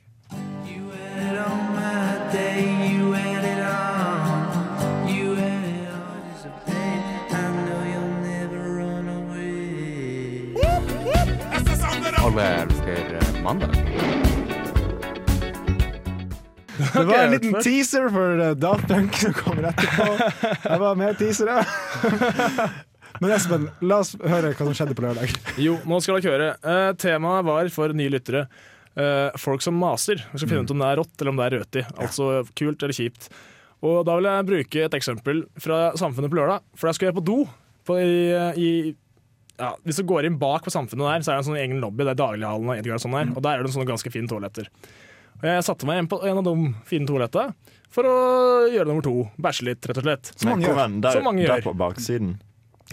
[12.27, 13.69] Alle elsker eh, mandag.
[16.93, 20.07] Det var en liten teaser for uh, Daft Punk som kommer etterpå.
[20.63, 21.63] Det var mer teasere.
[23.21, 25.31] Men Espen, la oss høre hva som skjedde på lørdag.
[25.55, 26.51] Jo, nå skal dere høre.
[26.67, 28.47] Uh, temaet var for nye lyttere
[28.97, 30.23] Uh, folk som maser.
[30.31, 31.81] Vi skal finne ut om det er rått eller om det er røti.
[32.01, 33.27] Altså kult eller kjipt.
[33.85, 36.63] Og da vil jeg bruke et eksempel fra Samfunnet på lørdag.
[36.73, 37.35] For da skal jeg på do.
[37.85, 38.71] På, i, i,
[39.59, 41.79] ja, hvis du går inn bak på Samfunnet der, så er det en sånn egen
[41.81, 42.03] lobby.
[42.05, 43.31] Det er daglighallen og Edgar og sånn der.
[43.35, 44.69] Og der er det sånne ganske fine toaletter.
[45.37, 46.53] Og jeg satte meg inn på en av de
[46.89, 47.53] fine toalettene
[47.93, 48.13] for å
[48.73, 49.15] gjøre nummer to.
[49.41, 50.31] Bæsje litt, rett og slett.
[50.35, 51.01] Som mange Men gjør.
[51.07, 51.67] Der, Som mange der gjør.
[51.69, 52.35] på baksiden.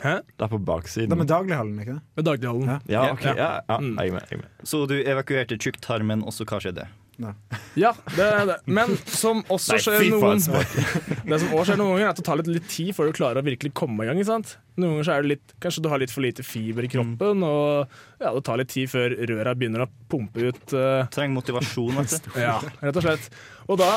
[0.03, 0.15] Hæ?
[0.41, 2.03] Der på Det er med daglighallen, ikke det?
[2.17, 2.67] Med daglighallen.
[2.67, 2.79] Ja.
[2.89, 3.25] Ja, ok.
[3.25, 3.97] Ja, ja, Mm.
[3.99, 4.23] jeg er med.
[4.31, 4.51] Jeg er med.
[4.65, 6.89] Så du evakuerte tjukktarmen, og så hva skjedde?
[7.79, 8.57] Ja, det er det.
[8.67, 10.41] Men som også skjer noen
[11.29, 13.17] Det som også skjer noen ganger, er at det tar litt, litt tid før du
[13.17, 14.21] klarer å virkelig komme i gang.
[14.21, 14.57] Ikke sant?
[14.77, 17.45] Noen ganger så er det litt, Kanskje du har litt for lite fiber i kroppen,
[17.47, 21.95] og ja, det tar litt tid før røra begynner å pumpe ut Uh, Trenger motivasjon,
[22.01, 22.31] vet du.
[22.43, 23.29] Ja, rett og slett.
[23.71, 23.91] Og da,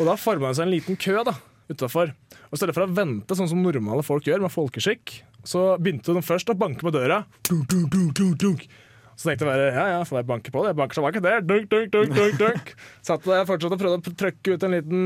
[0.00, 1.34] og da former det seg en liten kø da,
[1.70, 2.14] utafor.
[2.48, 6.14] Og I stedet for å vente sånn som normale folk gjør, med folkeskikk, så begynte
[6.16, 7.22] de først å banke på døra.
[7.48, 8.66] Dunk, dunk, dunk, dunk, dunk.
[9.14, 10.72] Så tenkte jeg bare ja ja, får jeg banke på det?
[10.72, 11.42] Jeg banker så banker der.
[11.46, 12.72] Dunk, dunk, dunk, dunk, dunk.
[13.06, 15.04] Satt der fortsatt og prøvde å trykke ut en liten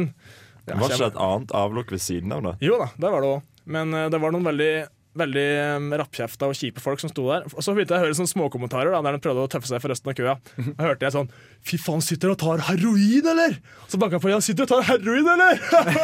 [0.69, 2.55] ja, Var ikke det et annet avlukk ved siden av det?
[2.65, 3.45] Jo da, det var det òg.
[3.69, 4.73] Men eh, det var noen veldig
[5.19, 5.45] veldig
[5.79, 7.47] um, rappkjefta og kjipe folk som sto der.
[7.55, 9.81] Og så begynte jeg å høre sånne småkommentarer da, der de prøvde å tøffe seg
[9.83, 10.35] for resten av køa.
[10.79, 11.31] Da hørte jeg sånn
[11.69, 13.57] Fy faen, sitter og tar heroin, eller?
[13.91, 14.45] Så banka jeg på igjen.
[14.47, 15.59] Sitter og tar heroin, eller?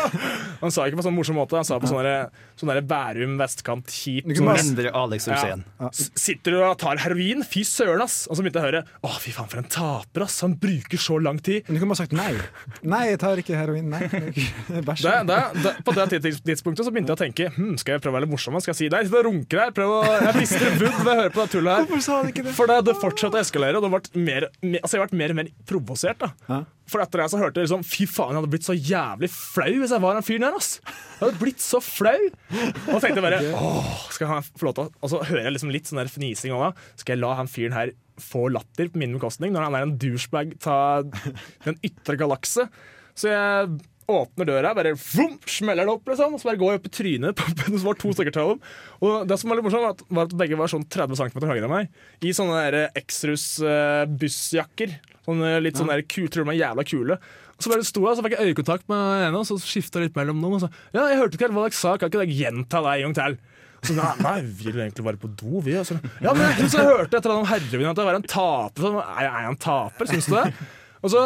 [0.64, 2.08] han sa ikke på sånn morsom måte, han sa på sånn
[2.58, 4.26] sånn Bærum vestkant kjip.
[4.34, 5.62] Sånn- Mindre Alex Rosén.
[5.92, 7.44] S- Sitter du og tar heroin?
[7.46, 8.24] Fy søren, ass!
[8.28, 10.40] Og så begynte jeg å høre Å, fy faen, for en taper, ass!
[10.44, 11.62] Han bruker så lang tid.
[11.68, 12.32] Men du kunne bare sagt nei.
[12.82, 13.88] Nei, jeg tar ikke heroin.
[13.94, 14.10] Nei,
[14.90, 15.06] bæsj.
[15.86, 16.08] På det
[16.44, 18.58] tidspunktet så begynte jeg å tenke hm, Skal jeg prøve å være litt morsom?
[18.64, 19.72] Skal jeg si nei, sitter og runker her?
[19.76, 21.88] Prøv å, jeg mister wood ved å høre på det tullet her.
[21.88, 22.54] Hvorfor sa han ikke det?
[22.56, 25.34] For det, det fortsatte å eskalere, og det ble mer, mer, altså jeg ble mer
[25.34, 26.24] og mer provosert.
[26.24, 26.62] da Ja.
[26.90, 29.70] For etter det så hørte jeg liksom Fy faen, jeg hadde blitt så jævlig flau
[29.80, 30.56] hvis jeg var den fyren der.
[30.58, 32.18] ass Jeg hadde blitt så flau.
[32.52, 35.72] Og tenkte jeg bare Åh, skal han få lov til Og så hører jeg liksom
[35.72, 36.90] litt sånn der fnising òg, da.
[37.00, 39.96] Skal jeg la han fyren her få latter på min bekostning når han er en
[39.98, 41.08] douchebag av
[41.64, 42.68] den ytre galakse?
[43.16, 43.74] Så jeg
[44.10, 46.92] åpner døra, bare vroom, smeller det opp, liksom, og så bare går jeg opp i
[46.98, 48.60] trynet på på- som var to stykker til dem.
[49.00, 51.40] Og det som var litt morsomt, var at, var at begge var sånn 30 cm
[51.48, 51.88] høyere enn meg.
[52.24, 54.92] I sånne der Exrus eh, bussjakker.
[55.24, 57.18] Sånne litt sånn kul, tror de er jævla kule.
[57.54, 60.16] Og så bare sto jeg, så fikk jeg øyekontakt med ene, og så skifta litt
[60.18, 60.52] mellom dem.
[60.58, 62.94] Og så ja, jeg hørte ikke helt hva dere sa, kan ikke dere gjenta det
[62.98, 63.36] en gang til?
[63.84, 65.74] Så nei, nei, vi vil egentlig være på do, vi.
[65.84, 68.86] Så, ja, men jeg så jeg hørte etter at herrevin at jeg var en taper.
[68.86, 70.46] Så, er jeg en taper, syns du det?
[71.04, 71.24] Og så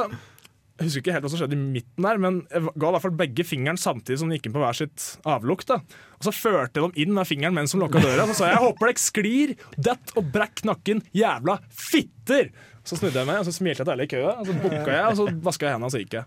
[0.79, 3.03] jeg husker ikke helt hva som skjedde i midten der, men jeg ga i hvert
[3.03, 5.67] fall begge fingeren samtidig som de gikk inn på hver sitt avlukt.
[5.67, 5.81] da.
[6.19, 8.27] Og så førte jeg dem inn med fingeren mens de lukka døra.
[8.31, 9.57] Så sa jeg jeg håper dere sklir,
[9.88, 12.53] dett og brekk nakken, jævla fitter!
[12.88, 14.95] Så snudde jeg meg og så smilte jeg til alle i køa, og så bukka
[14.95, 16.25] jeg, og så vaska jeg hendene og så gikk jeg.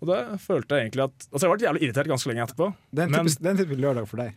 [0.00, 2.70] Og det følte jeg egentlig at Altså Jeg ble jævlig irritert ganske lenge etterpå.
[2.90, 4.32] Det er en Men- det er en typisk lørdag for deg.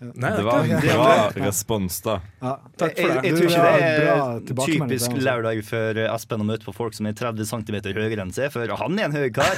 [0.00, 2.14] Nei, Det var, en det var respons, da.
[2.40, 2.54] Ja.
[2.80, 3.24] Takk for Jeg, det.
[3.28, 7.08] jeg Du tror ikke det er typisk lørdag for Espen å møte på folk som
[7.10, 9.52] er 30 cm høyere enn seg, for han er en høy kar.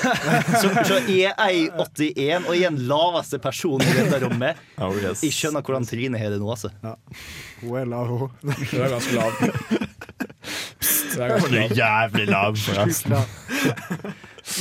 [0.58, 4.58] Så, så er jeg 81 og er den laveste personen i dette rommet.
[4.82, 5.20] Oh, yes.
[5.22, 6.72] Jeg skjønner hvordan Trine har det nå, altså.
[7.62, 8.32] Hun er lav, hun.
[8.72, 9.30] Hun er ganske lav.
[11.12, 11.74] Du er ganske lav.
[11.76, 13.14] jævlig lav, forresten.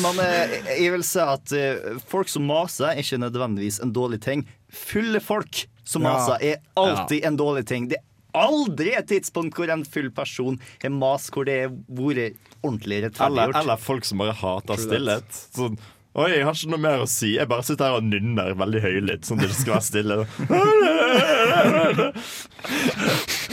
[0.04, 4.22] Men eh, jeg vil si at eh, folk som maser, er ikke nødvendigvis en dårlig
[4.24, 4.46] ting.
[4.72, 7.89] Fulle folk som maser, er alltid en dårlig ting.
[7.91, 8.06] Det er
[8.46, 13.10] aldri et tidspunkt hvor en full person har mas hvor det har vært ordentlig Eller,
[13.10, 13.58] rettferdiggjort.
[13.63, 15.41] eller folk som bare hater stillhet.
[15.58, 15.76] Sånn
[16.12, 17.38] Oi, jeg har ikke noe mer å si.
[17.38, 20.15] Jeg bare sitter her og nynner veldig høylytt, sånn at det ikke skal være stille.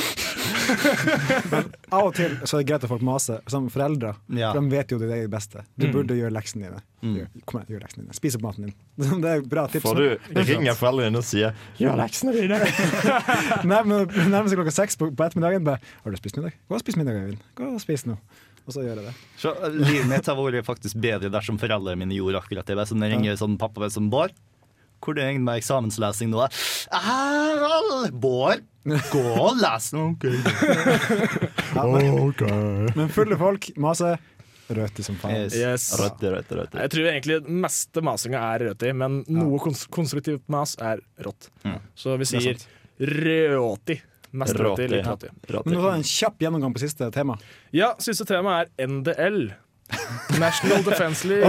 [0.68, 4.14] Av og til så er det greit at folk maser, som foreldre.
[4.34, 4.52] Ja.
[4.52, 5.64] For de vet jo det er det beste.
[5.78, 6.82] Du burde gjøre leksene dine.
[6.98, 8.16] Gjør, kom igjen, gjør leksene dine.
[8.18, 8.74] Spis opp maten din.
[9.22, 9.84] Det er bra tips.
[9.86, 12.58] Får du ringer foreldrene dine og sier 'gjør leksene dine'.
[13.70, 15.64] Nærmer seg klokka seks på, på ettermiddagen.
[15.68, 18.18] Bare, 'Har du spist middag?' 'Gå og spis middag, Øyvind.' Gå og spis nå.
[18.68, 19.14] Og så gjør jeg det.
[19.40, 22.76] Så eh, livet mitt har vært faktisk bedre dersom foreldrene mine gjorde akkurat det.
[22.90, 24.34] Sånn, jeg ringer sånn pappa bare sånn Bård,
[24.98, 26.46] hvor er det egentlig med eksamenslesing nå?
[27.08, 28.10] Harald!
[28.18, 28.64] Bård,
[29.12, 30.16] gå og les noe!
[31.78, 34.18] Ja, men, fulle folk maser
[34.68, 35.46] Røti som faen.
[35.46, 35.54] Yes.
[35.56, 35.84] Yes.
[35.96, 36.76] Røti, røti, røti.
[36.82, 41.48] Jeg tror egentlig den meste masinga er røti, men noe kons konstruktivt mas er rått.
[41.64, 41.78] Ja.
[41.96, 42.66] Så vi er sier
[43.54, 43.96] røti.
[44.36, 45.30] Mest røti, litt røti.
[45.64, 47.38] Men nå har jeg en kjapp gjennomgang på siste tema.
[47.72, 49.46] Ja, siste tema er NDL.
[50.38, 51.48] National Defense League.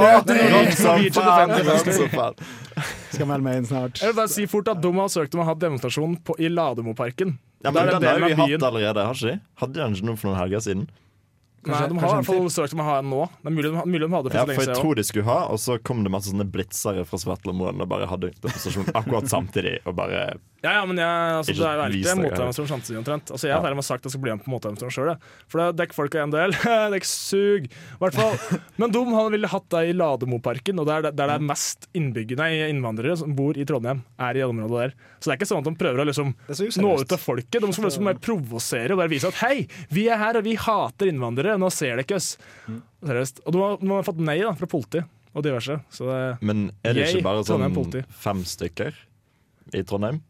[3.09, 3.99] Skal melde meg inn snart.
[3.99, 6.47] Jeg vil bare si fort at Dom har søkt om å ha demonstrasjon på, i
[6.51, 7.35] Lademoparken.
[7.65, 9.39] Ja, men Den har vi hatt allerede, har ikke de?
[9.59, 10.85] Hadde de ikke noe for noen helger siden?
[11.67, 13.23] Nei, de har i hvert fall søkt om å ha en nå.
[13.41, 14.79] Det er mulig de, mulig de hadde for Ja, så for jeg siden.
[14.79, 18.07] tror de skulle ha, og så kom det masse sånne blitsere fra Svartlamoen og bare
[18.09, 19.79] hadde demonstrasjon akkurat samtidig.
[19.89, 20.21] Og bare
[20.63, 23.33] Ja, ja, men jeg, altså, det er jo alltid motdemonstrasjon samtidig omtrent.
[23.35, 23.85] Altså, jeg har ja.
[23.89, 25.29] sagt at jeg skal bli med på motdemonstrasjon sjøl.
[25.51, 26.55] For det dekker folk av en del.
[26.95, 27.67] Dekk sug.
[27.69, 28.59] I hvert fall.
[28.79, 32.49] Men Dom han ville hatt deg i Lademoparken, og der, der det er mest innbyggere,
[32.69, 34.97] innvandrere som bor i Trondheim, er i området der.
[35.19, 36.33] Så det er ikke sånn at de prøver å liksom
[36.83, 37.59] nå ut til folket.
[37.59, 41.11] De skal liksom provosere og bare vise at hei, vi er her og vi hater
[41.11, 42.33] innvandrere, nå ser dere oss.
[43.05, 43.43] Seriøst.
[43.49, 45.79] Og nå har, fått nei da, fra politiet og diverse.
[45.93, 48.97] Så det, Men er det Yay, ikke bare sånn fem stykker
[49.77, 50.21] i Trondheim?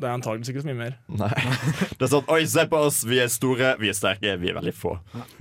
[0.00, 0.96] Det er antakeligvis ikke så mye mer.
[1.20, 1.30] Nei.
[1.94, 3.02] Det er sånn Oi, se på oss!
[3.08, 4.94] Vi er store, vi er sterke, vi er veldig få.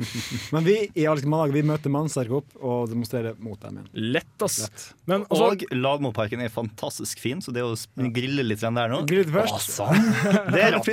[0.53, 3.89] Men vi i Alsk Mandag vi møter mannsterke opp og demonstrerer mot dem igjen.
[4.19, 4.59] Lett, ass.
[4.65, 4.85] Lett.
[5.09, 7.73] Men også, Og Lagmoparken er fantastisk fin, så det å
[8.13, 9.71] grille litt der nå Grille først.
[9.77, 10.09] sånn.
[10.53, 10.89] Det er rått.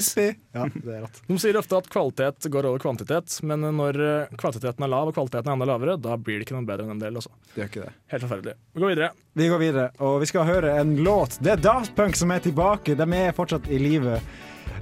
[0.57, 1.21] Ja, det er rått.
[1.27, 5.17] De sier ofte at kvalitet går over kvantitet, men når eh, kvantiteten er lav og
[5.17, 7.17] kvaliteten er enda lavere, da blir det ikke noe bedre enn en del.
[7.21, 7.33] Også.
[7.55, 7.95] Det gjør ikke det.
[8.13, 8.57] Helt forferdelig.
[8.77, 9.11] Vi går videre.
[9.37, 11.39] Vi går videre, og vi skal høre en låt.
[11.45, 12.95] Det er Daft Punk som er tilbake.
[12.97, 14.21] De er fortsatt i live.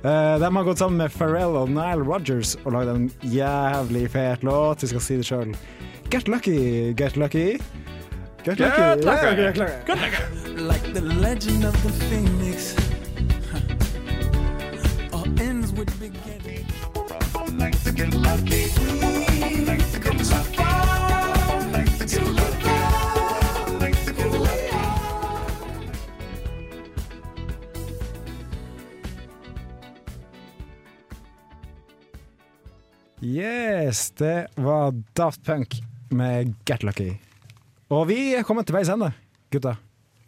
[0.05, 4.43] Uh, de har gått sammen med Pharrell og Nile Rodgers og lagd en jævlig fet
[4.45, 4.83] låt.
[4.83, 5.55] Vi skal si det sjøl.
[6.11, 7.59] Get lucky, get lucky.
[8.45, 8.81] Get lucky.
[8.81, 9.41] Get lucky.
[9.41, 10.35] Yeah, get lucky.
[10.57, 12.77] like the legend of the phoenix.
[13.51, 13.61] Huh.
[15.73, 16.25] with the beginning.
[33.25, 35.79] Yes, det var Daft Punk
[36.13, 37.15] med Get Lucky.
[37.89, 39.13] Og vi er kommet til veis ende,
[39.53, 39.79] gutta.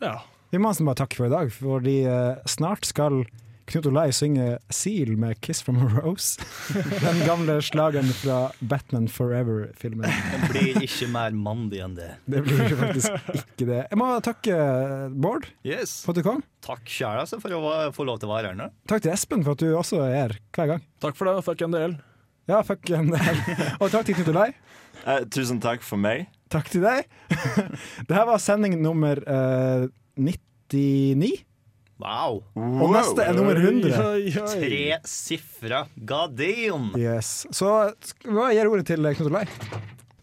[0.00, 0.22] Ja.
[0.52, 3.26] Vi må nesten bare takke for i dag, fordi eh, snart skal
[3.66, 6.38] Knut Olai synge Seal med 'Kiss from a Rose'.
[7.04, 10.06] Den gamle slageren fra Batman Forever-filmen.
[10.06, 12.12] Den blir ikke mer mandig enn det.
[12.30, 13.80] Det blir faktisk ikke det.
[13.90, 14.56] Jeg må takke
[15.12, 15.98] Bård Yes.
[16.06, 16.44] for at du kom.
[16.64, 18.70] Takk sjæl altså, for å få lov til å være her nå.
[18.88, 20.86] Takk til Espen for at du også er her hver gang.
[21.02, 21.42] Takk for det.
[21.44, 21.98] Fuck en del.
[22.46, 23.38] Ja, fuck en del.
[23.82, 24.50] Og takk til Knut Olai.
[25.06, 26.28] Eh, tusen takk for meg.
[26.52, 27.08] Takk til deg.
[28.06, 31.32] Dette var sending nummer eh, 99.
[31.98, 32.42] Wow.
[32.54, 33.96] Og neste er nummer 100.
[33.98, 34.46] Oi, oi.
[34.52, 35.86] Tre sifra.
[35.96, 36.90] God damn.
[37.00, 37.46] Yes.
[37.56, 37.72] Så
[38.28, 39.46] hva gir ordet til Knut Olai?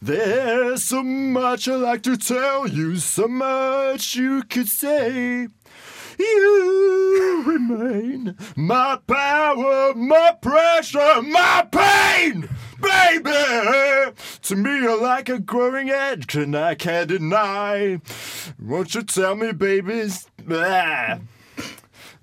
[0.04, 5.48] There's so much I'd like to tell you, so much you could say.
[6.20, 12.50] You remain my power, my pressure, my pain,
[12.82, 14.14] baby.
[14.44, 18.02] To me, you're like a growing edge, and I can't deny.
[18.62, 20.28] Won't you tell me, babies?
[20.50, 21.20] Ah.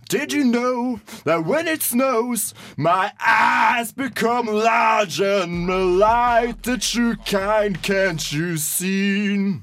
[0.08, 6.78] Did you know that when it snows, my eyes become larger and the light, the
[6.78, 9.60] true kind, can't you see?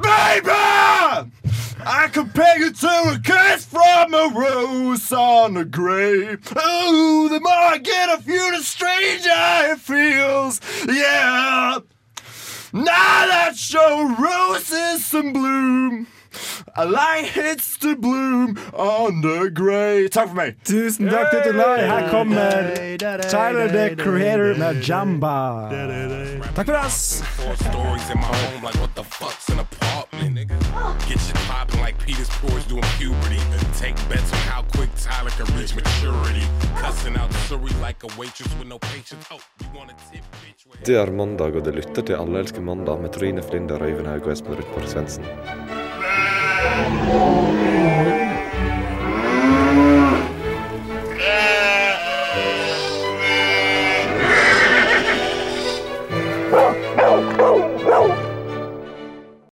[0.00, 0.67] Baby!
[1.84, 6.40] I compare you to a kiss from a rose on a grave.
[6.52, 9.30] Ooh, the more I get of you, the stranger
[9.72, 10.60] it feels.
[10.86, 11.78] Yeah.
[12.72, 16.06] Now that your roses in bloom.
[16.76, 20.08] A light hits the bloom on the grey.
[20.08, 20.62] Takk for meg.
[20.64, 21.88] Tusen takk, Knut Olai.
[21.88, 25.70] Her kommer Tyler the Creator med Jamba.
[26.54, 27.22] Takk for oss.
[30.18, 31.08] Apartment, nigga?
[31.08, 33.40] Get shit poppin' like Peter's pores doing puberty.
[33.78, 36.46] Take bets on how quick Tyler can reach maturity.
[36.76, 39.24] Cussing out Surrey like a waitress with no patience.
[39.30, 40.66] Oh, you want a tip, bitch?
[40.84, 44.26] Det er mandag, og det lytter til Alle elsker mandag med Trine Flinder, Øyvind Haug
[44.26, 45.24] og Espen Ruthborg Svendsen.